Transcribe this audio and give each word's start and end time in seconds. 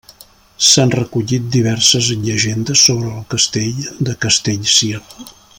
S'han 0.67 0.93
recollit 0.95 1.51
diverses 1.57 2.09
llegendes 2.23 2.87
sobre 2.89 3.13
el 3.21 3.23
Castell 3.37 3.87
de 4.09 4.21
Castellcir. 4.27 4.95